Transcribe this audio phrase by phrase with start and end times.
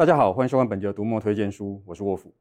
[0.00, 2.32] 大家好，欢迎收看本集的读墨推荐书，我是沃夫。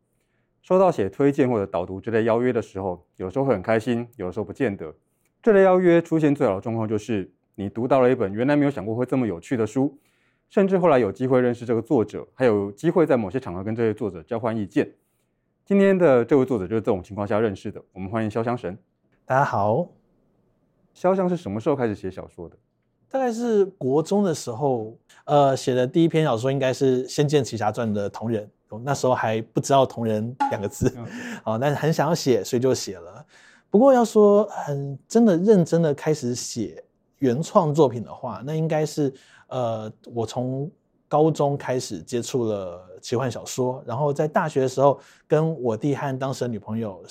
[0.62, 4.96] 收到写推荐或者导读这类邀约的时候，有时候会很开心，有的时候不见得。
[5.44, 10.00] 这类邀约出现最好的状况就是你读到了一本原来没有想过会这么有趣的书，
[10.50, 14.90] 甚至后来有机会认识这个作者，还有机会在某些场合跟这位作者交换意见。
[15.66, 18.78] 今天的这位作者就是这种情况下认识的，我们欢迎潇湘神。
[19.26, 19.86] 大家好，
[20.96, 22.56] 潇湘是什么时候开始写小说的？
[23.12, 24.96] 大概是国中的时候，
[25.26, 28.50] 呃，写的第一篇小说应该是《仙剑奇侠传》的同人，
[28.84, 30.96] 那时候还不知道同人两个字，
[31.44, 33.26] 好，但是很想要写，所以就写了。
[33.72, 36.84] 不过要说很真的认真的开始写
[37.18, 39.14] 原创作品的话，那应该是
[39.48, 40.70] 呃，我从
[41.08, 47.04] 高中开始接触了奇幻小说，然后在大学的时候跟我弟和当时的女朋友。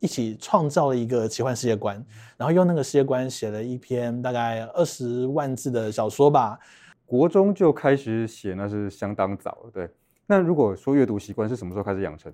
[0.00, 2.04] 一起创造了一个奇幻世界观，
[2.36, 6.58] 然后用那个世界观写了一篇大概二十万字的小说吧。
[7.04, 9.70] 国中就开始写，那是相当早了。
[9.72, 9.88] 对，
[10.26, 12.32] 那如果说阅读习惯是什么时候开始养成？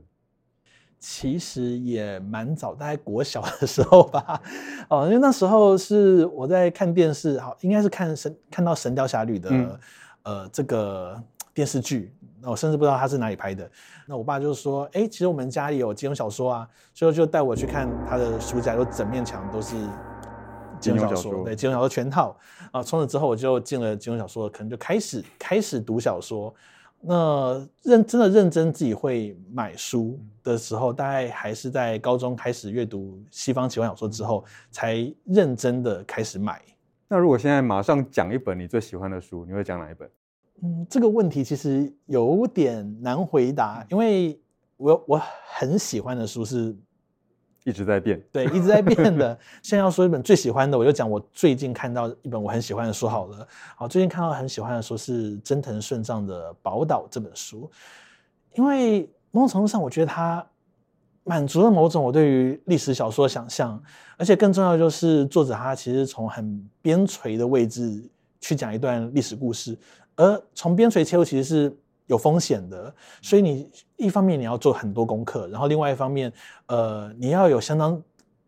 [0.98, 4.40] 其实也蛮早，大概国小的时候吧。
[4.88, 9.78] 哦，因为那时候是我在看电视，好，应该是看神看到《神雕侠侣》的、嗯、
[10.22, 11.20] 呃这个
[11.54, 12.14] 电视剧。
[12.44, 13.70] 那我甚至不知道他是哪里拍的。
[14.04, 19.76] 那我爸就说：“哎，其实我们家里有金庸小说啊，所以就带我去看他的书架，就整面墙都是
[20.80, 22.36] 金庸小说，小说对，金庸小说全套
[22.72, 22.82] 啊。
[22.82, 26.52] 从此之后，我就进了金庸小说，可能就开始开始读小说。
[27.00, 36.60] 那认真的认真自己会买书的时候，大概还是在高中开始阅读西方奇幻小说之后，才认真的开始买。
[37.06, 40.10] 那如果现在马上讲一本你最喜欢的书，你会讲哪一本？”
[40.64, 44.40] 嗯，这个问题其实有点难回答，因为
[44.76, 46.74] 我我很喜欢的书是
[47.64, 49.36] 一直在变，对，一直在变的。
[49.60, 53.46] 现在要说一本最喜欢的，我就讲我最近看到一本我很喜欢的书好了。
[53.76, 57.68] 好，最近看到很喜欢的书是真藤顺藏的《宝岛》这本书，
[58.54, 60.44] 因为某种程度上，我觉得它
[61.24, 63.82] 满足了某种我对于历史小说的想象，
[64.16, 68.00] 而且更重要的就是作者他其实从很边陲的位置
[68.40, 69.76] 去讲一段历史故事。
[70.16, 76.30] 而从边陲切入其实是有风险的，所以你一方面你要做很多功课，然后另外一方面，
[76.66, 78.00] 呃，你要有相当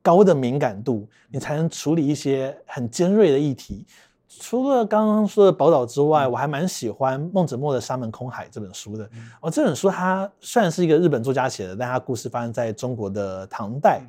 [0.02, 3.86] 高的敏感度，你才能处理一些很尖锐的议题。
[4.28, 9.08] 除了刚刚说的宝岛之外，我还蛮喜欢孟子墨的《沙门空海》这本书的。
[9.40, 14.02] 哦，这本书它虽然是一个日本作家写的，但它故事发生在中国的唐代。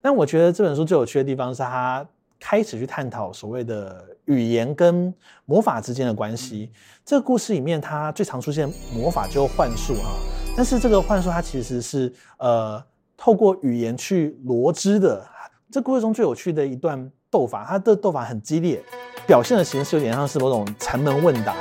[0.00, 2.06] 但我觉得这本书最有趣的地方是它。
[2.46, 5.12] 开始去探讨所谓的语言跟
[5.46, 6.70] 魔法之间的关系。
[7.02, 10.10] 这个故事里面，它最常出现魔法就幻术哈，
[10.54, 12.84] 但是这个幻术它其实是呃
[13.16, 15.26] 透过语言去罗织的。
[15.72, 18.78] 这故事中最有趣的一段斗法，它的斗法很激烈，
[19.26, 21.54] 表现的形式有点像是某种禅门问答。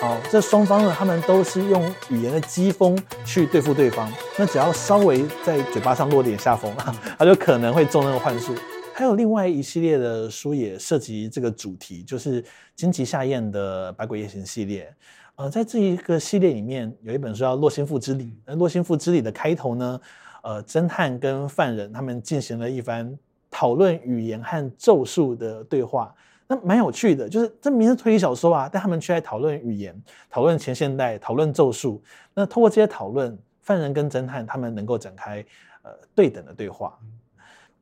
[0.00, 2.96] 好，这双方呢，他们都是用语言的机锋
[3.26, 4.08] 去对付对方。
[4.38, 6.72] 那只要稍微在嘴巴上落点下风，
[7.18, 8.54] 他就可能会中那个幻术。
[8.98, 12.44] 还有另外一系列的书也涉及这个主题，就是
[12.74, 14.92] 金崎夏彦的《百鬼夜行》系列。
[15.36, 18.24] 呃，在这一个系列里面，有一本书叫《洛心腹之礼》。
[18.44, 20.00] 那《洛心腹之礼》的开头呢，
[20.42, 23.16] 呃，侦探跟犯人他们进行了一番
[23.48, 26.12] 讨论语言和咒术的对话，
[26.48, 27.28] 那蛮有趣的。
[27.28, 29.96] 就是这明明是推理小说啊，但他们却在讨论语言、
[30.28, 32.02] 讨论前现代、讨论咒术。
[32.34, 35.36] 那通过这些讨论，犯人跟侦探他们能够展开
[35.82, 36.98] 呃对等的对话。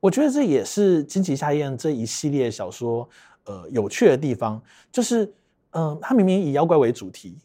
[0.00, 3.08] 我觉得这也是金崎夏彦这一系列小说，
[3.44, 4.60] 呃，有趣的地方，
[4.92, 5.24] 就是，
[5.70, 7.36] 嗯、呃，他明明以妖怪为主题，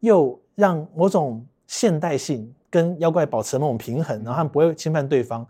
[0.00, 5.46] 又让某种现代性跟妖怪保持某种平衡，然后他们不会侵犯对方。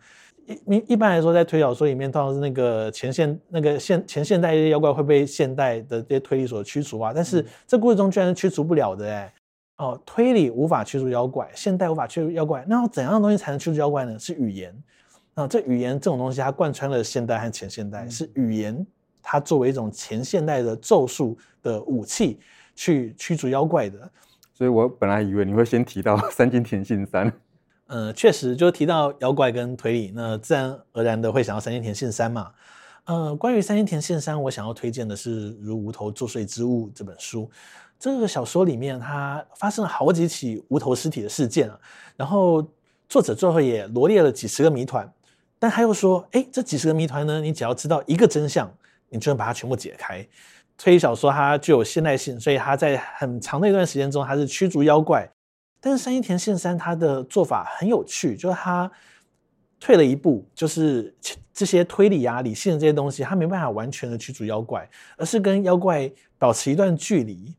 [0.66, 9.32] 一一般来说，在推理小说里面，通常是那个前现那个现前现代的妖怪会被现代的这些推理所驱逐啊，但是这故事中居然是驱除不了的哎，
[9.76, 14.18] 哦，推理无法驱逐妖怪，现代无法驱逐妖怪，那要怎样的东西才能驱逐妖怪呢？
[14.18, 14.74] 是语言。
[15.34, 18.86] 啊，这语言这种东西，它贯穿了现代和前现代，是语言
[19.22, 22.38] 它作为一种前现代的咒术的武器
[22.74, 24.10] 去驱逐妖怪的。
[24.52, 27.32] 所以我本来以为你会先提到三金田信三。
[27.86, 32.52] 呃，确实，就提到妖怪跟推理，那自然而然的会想到三金田信三嘛。
[33.04, 37.50] 呃，关于三金田信三，我想要推荐的是《如无头作祟之物》这本书。
[37.98, 41.78] 这个小说里面，它发生了好几起无头尸体的事件啊，
[42.16, 42.64] 然后
[43.08, 45.10] 作者最后也罗列了几十个谜团。
[45.60, 47.40] 但他又说：“哎，这几十个谜团呢？
[47.40, 48.68] 你只要知道一个真相，
[49.10, 50.26] 你就能把它全部解开。
[50.76, 55.30] 推理小说它具有现代性，所以它在很长的一段时间中，它是驱逐妖怪。
[55.82, 58.90] 但是三津田信三他的做法很有趣，就是他
[59.78, 61.14] 退了一步，就是
[61.54, 64.86] 这些推理啊、理性的这些东西，他没办法完全的驱逐妖怪，
[65.16, 67.54] 而是跟妖怪保持一段距离。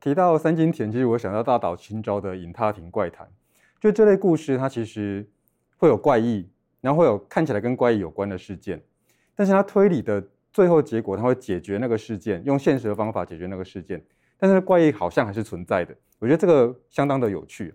[0.00, 3.26] 提到三金田，其实我想到大岛清昭的《隐踏町怪谈》，
[3.80, 5.26] 就这类故事，它其实
[5.78, 6.46] 会有怪异，
[6.82, 8.78] 然后会有看起来跟怪异有关的事件，
[9.34, 14.04] 但是它推理的最后结果，它会解决那个事件，用现实的方法解决那个事件，
[14.36, 15.94] 但是怪异好像还是存在的。
[16.18, 17.74] 我觉得这个相当的有趣。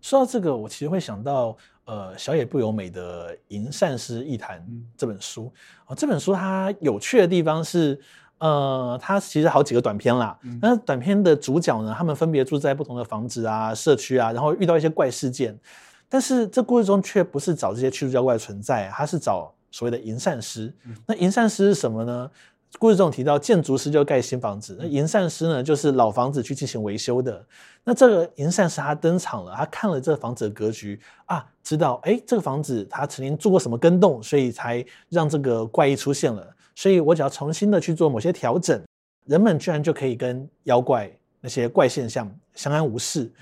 [0.00, 1.56] 说到这个，我其实会想到，
[1.86, 4.60] 呃，小野不由美的《银善师一谈》
[4.96, 5.52] 这本书。
[5.86, 8.00] 哦，这本书它有趣的地方是。
[8.38, 10.38] 呃，它其实好几个短片啦。
[10.60, 15.58] 那短片的主角呢，他们分别住在不同的房子啊、社区啊，然后遇到一些怪事件。
[16.08, 20.72] 但是这故事中却不是找这些驱逐妖怪的存在，他是找所谓的银善师。
[21.06, 22.30] 那银善师是什么呢？
[22.78, 27.42] 故事中提到建筑师就盖新房子，那银善师呢，就是老房子去进行维修的。
[27.84, 36.54] 那这个银善师他登场了，他看了这个房子的格局啊，知道哎，这个房子他曾经做过什么更动，所以才让这个怪异出现了。
[36.74, 38.82] 所以我只要重新的去做某些调整，
[39.26, 41.10] 人们居然就可以跟妖怪
[41.40, 43.32] 那些怪现象相安无事。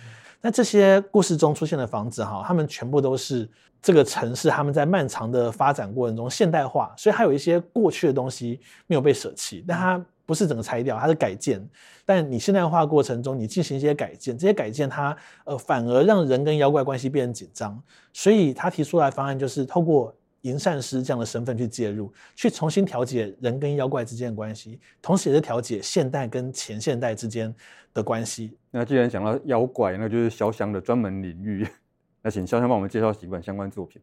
[0.45, 3.49] 那这些故事中出现的房子哈，他们全部都是
[3.81, 11.67] 这个城市他们在漫长的发展过程中现代化，所以还有一些过去的东西没有被舍弃，但它不是整个拆掉，它是改建。
[12.05, 17.83] 但你现代化过程中，你进行一些改建，这些改建它呃反而让人跟妖怪关系变得紧张。
[18.13, 20.15] 所以他提出来方案就是透过。
[20.45, 27.55] 银善师这样的身份去介入，去重新调解人跟妖怪之间的关系，同时也是调解现代跟前现代之间
[27.93, 28.57] 的关系。
[28.71, 31.67] 那既然讲到妖怪，那就是潇湘的专门领域。
[32.23, 34.01] 那请潇湘帮我们介绍几本相关作品。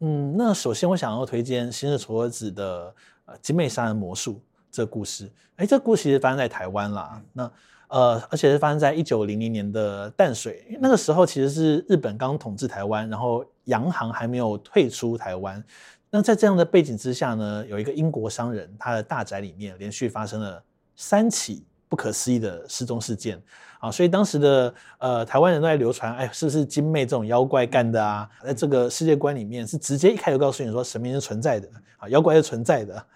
[0.00, 2.94] 嗯，那首先我想要推荐新日楚儿子的
[3.42, 4.34] 《金妹杀人魔术》
[4.70, 5.30] 这个故事。
[5.56, 7.22] 哎，这个故事其实发生在台湾啦。
[7.32, 7.50] 那
[7.88, 15.64] 呃，而且是发生在一九零零年的淡水，那个时候其实是日本刚统治台湾，然后洋行还没有退出台湾。
[16.10, 20.62] 那在这样的背景之下呢，有一个英国商人，他的大宅里面连续发生了
[20.94, 23.40] 三起不可思议的失踪事件
[23.78, 28.28] 啊，所以当时的呃台湾人都在流传，哎，是不是金妹这种妖怪干的啊？
[28.44, 33.06] 在这个世界观里面，是直接一开始告诉你说神明是存在的啊，妖怪是存在的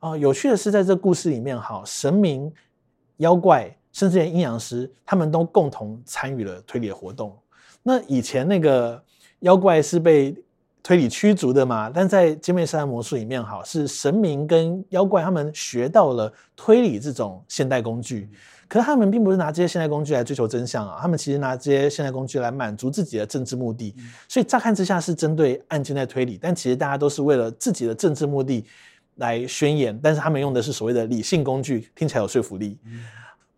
[0.00, 0.16] 啊。
[0.16, 2.52] 有趣的是，在这故事里面，哈，神明、
[3.16, 3.74] 妖怪。
[3.92, 7.36] 甚至连阴阳师，他们都共同参与了推理的活动。
[7.82, 9.02] 那以前那个
[9.40, 10.34] 妖怪是被
[10.82, 11.90] 推理驱逐的嘛？
[11.90, 18.28] 但在《金妹杀人魔术》里面，哈，是神明跟妖怪他们学到了推理这种现代工具。
[18.66, 23.94] 可是他们并不是拿这些现代工具来追求真相啊，他们其实拿这些现代工具来满足自己的政治目的。
[24.28, 28.64] 所以乍看之下是针对案件在推理，但其实大家都是为了自己的政治目的
[29.16, 29.98] 来宣言。
[30.02, 32.78] 但是他们用的是所谓的理性工具，听起来有说服力。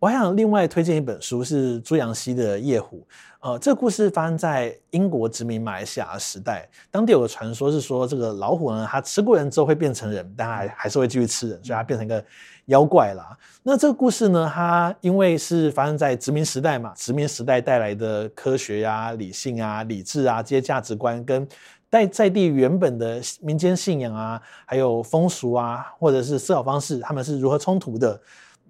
[0.02, 2.96] 我还想另外推荐一本书，是朱阳熙的《夜壶》。
[3.38, 12.25] 呃，这个故事发生在英国殖民马来西亚时代，当地有个传说是说，这个老虎呢，它吃过人之后会变成人，但还还是会继续吃人，所以它变成一个
[12.64, 13.38] 妖怪啦。
[13.62, 21.46] 那这个故事呢，它因为是发生在殖民时代嘛，殖民时代带来的科学呀、啊、理性啊、理智啊这些价值观，跟
[21.88, 28.20] 在在地原本的民间信仰啊，还有风俗啊，或者是思考方式，他们是如何冲突的。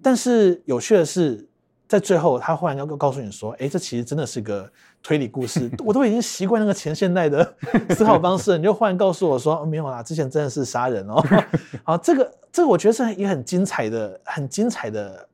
[0.03, 1.47] 但是有趣的是，
[1.87, 4.69] 在最后他忽然要告诉你说：“哎，这其实真的是个
[5.01, 5.69] 推理故事。
[5.85, 7.55] ”我都已经习惯那个前现代的
[7.95, 11.23] 思考方式，你就忽然告诉我说：“哦，没有啦，之前真的是杀人哦。
[11.83, 15.27] ”好，这个这个我觉得是一个很精彩的、很精彩的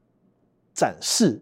[0.74, 1.42] 展示。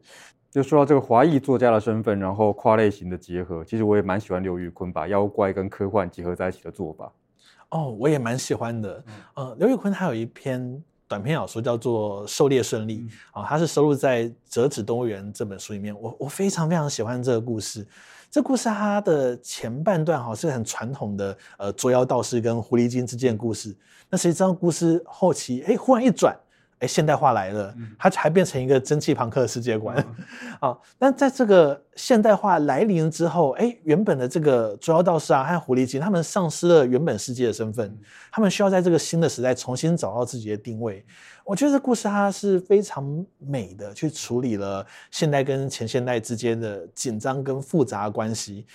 [0.52, 7.12] 就说到这个华裔作家的身份，然后跨类型的结合，其实我也蛮喜欢刘宇坤把妖怪跟科幻结合在一起的做法。
[7.70, 9.04] 哦，我也蛮喜欢的。
[9.36, 10.84] 呃，刘宇坤他有一篇。
[11.08, 13.00] 短篇小说叫做《狩猎顺利》
[13.32, 15.96] 啊，它是收录在《折纸动物园》这本书里面。
[16.02, 17.88] 我我非常非常喜欢这个故事。
[18.30, 23.74] 这故事它的前半段哈是很传统的，呃，捉妖道士跟狐狸精之间的故事。
[24.10, 26.38] 那谁知道故事后期哎忽然一转。
[26.80, 29.98] 哎，现代化来了，它还变成一个蒸汽朋克的世界观，
[30.60, 30.78] 啊、嗯！
[31.00, 37.98] 但在这个现代化来临之后，哎，原本的这个捉妖道士啊和狐狸精，他们丧失了原本世界的身份，
[38.32, 41.04] 他们需要在这个新的时代重新找到自己的定位。
[41.44, 48.68] 我觉得这故事它是非常美的，去处理了现代跟前现代之间的紧张跟复杂关系。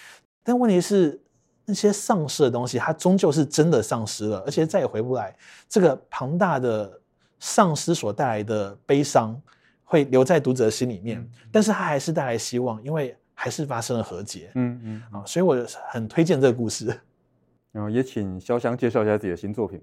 [0.42, 1.20] 但问题是，
[1.66, 5.32] 那些丧失的东西，它终究是真的丧失了，而且再也回不来。
[5.68, 6.98] 这个庞大的。
[7.44, 9.36] 丧失所带来的悲伤
[9.82, 14.52] 会留在读者心里面，嗯、但是他还是带来希望，因为还是发生了和解。
[14.54, 16.86] 嗯嗯啊，所以我很推荐这个故事。
[17.72, 19.82] 然后也请潇湘介绍一下自己的新作品。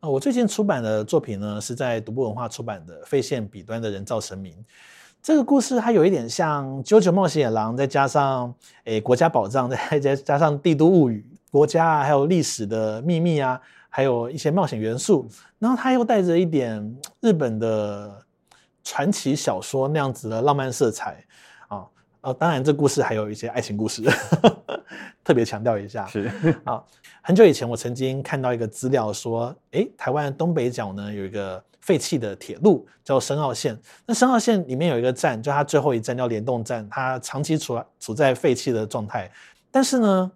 [0.00, 4.52] 啊，我最近出版的作品呢，是在独步文化出版的《废线彼端的人造神明》。
[5.22, 13.60] 这个故事它有一点像《啾啾冒险野狼》，再加上诶国家宝藏，再加加上帝都物语，国家啊，还有历史的秘密啊。
[13.96, 15.26] 还有一些冒险元素，
[15.58, 18.22] 然后它又带着一点日本的
[18.84, 21.24] 传奇小说那样子的浪漫色彩。
[22.20, 24.02] 哦，当然这故事还有一些爱情故事，
[25.24, 26.04] 特别强调一下。
[26.08, 26.30] 是。
[26.64, 26.84] 啊，
[27.22, 39.32] 很久以前我曾经看到一个资料说，诶，台湾东北角呢有一个废弃的铁路叫深澳线，那深澳线里面有一个站，就它最后一站叫联动站，它长期处处在废弃的状态，
[39.70, 40.30] 但是呢，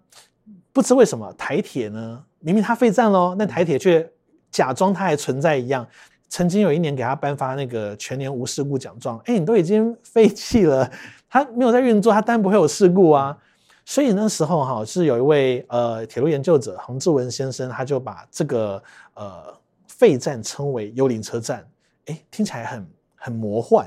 [0.73, 4.07] 不知为什么台铁呢，明明它废站喽，那台铁却
[4.51, 5.87] 假装它还存在一样。
[6.29, 10.89] 曾经有一年给他颁发那个全年无事故奖状，哎，你都已经废弃了，
[11.29, 13.37] 它没有在运作，它当然不会有事故啊。
[13.83, 18.81] 所以那时候哈是有一位呃铁路研究者洪志文先生，他就把这个
[19.15, 19.53] 呃
[19.87, 21.67] 废站称为幽灵车站，
[22.05, 23.85] 哎，听起来很很魔幻。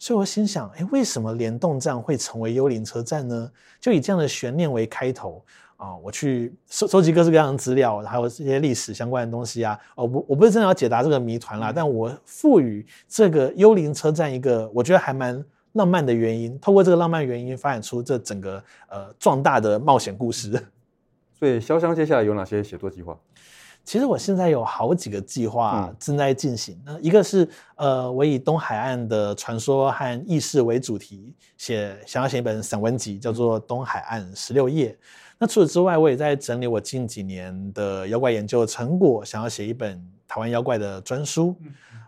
[0.00, 3.48] 所以我心想，哎，为什么联动站会成为幽灵车站呢？
[3.80, 5.44] 就以这样的悬念为开头。
[5.78, 9.78] 啊，我去收收集各式各样的资料，还有这些历史相关的东西啊。
[9.94, 15.42] 哦，我我不是真的要解答这个谜团啦，但我赋予这个幽灵车站一个我觉得还蛮
[15.74, 20.50] 浪漫的原因，透过这个浪漫原因发展出这整个呃壮大的冒险故事。
[21.38, 23.16] 所以潇湘接下来有哪些写作计划？
[23.84, 26.78] 其实我现在有好几个计划正在进行。
[26.84, 34.90] 那、嗯、一个是呃，我以东海岸的传说和意识为主题写，想要写一本散文集，叫做《东海岸十六夜》。
[35.38, 41.56] 那除此之外，我也在整理我近几年的妖怪研究成果，想要写一本台湾妖怪的专书。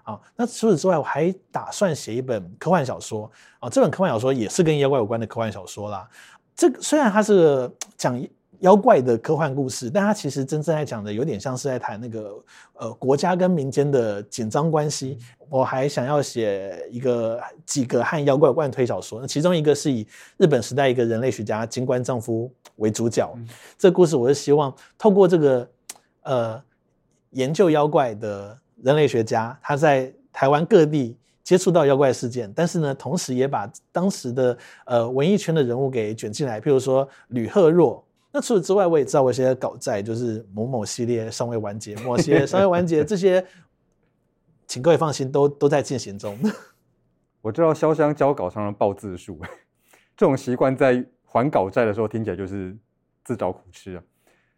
[0.02, 3.30] 啊，那除此之外，我还打算写一本科幻小说。
[3.60, 6.08] 啊，这本科幻小说也是跟妖怪有关的科幻小说啦。
[6.56, 8.20] 这个虽然它是讲
[8.60, 15.18] 妖怪的科幻故事，但它其实真正在讲的有点像是在谈那个呃国家跟民间的紧张关系。
[15.48, 23.34] 我还想要写一个几个和妖怪有关的推小说，那其中一个是以日本时代一个人类学家金冠丈夫为主角。
[23.78, 25.68] 这故事我是希望透过这个
[26.22, 26.62] 呃
[27.30, 38.04] 研究妖怪的人类学家，他在台湾各地接触到妖怪事件，但是呢，同时也把当时的呃文艺圈的人物给卷进来，譬如说吕赫若。
[38.32, 43.44] 那除此之外，我也知道我一些稿债，就是某某系列尚未完结，某些尚未完结， 这些，
[44.68, 46.38] 请各位放心，都都在进行中。
[47.42, 49.40] 我知道潇湘交稿常常报字数，
[50.16, 52.76] 这种习惯在还稿债的时候听起来就是
[53.24, 54.02] 自找苦吃啊。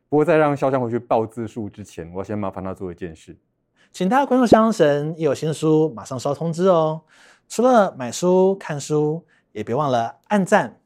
[0.08, 3.34] 不过在让潇湘回去报字数之前，我要先麻烦他做一件事，
[3.90, 7.00] 请大家关注潇湘神，一有新书马上收通知哦。
[7.48, 10.78] 除了买书看书，也别忘了按赞、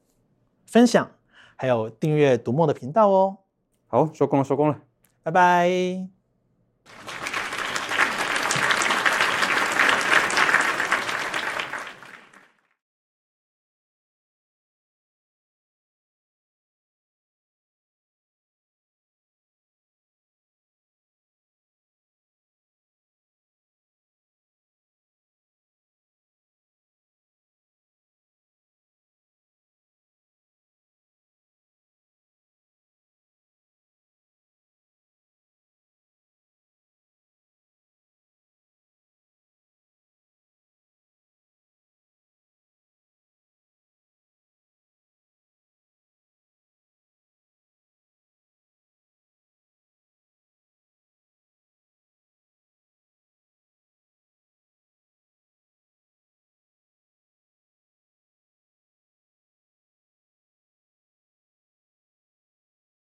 [0.67, 1.11] 分享。
[1.57, 3.39] 还有订阅读墨的频道哦。
[3.89, 4.81] 好，收工了，收工了，
[5.23, 6.07] 拜拜。